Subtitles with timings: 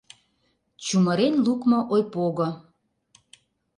[0.85, 2.49] Чумырен лукмо ойпого